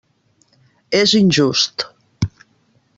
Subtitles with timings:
[1.01, 1.87] És injust.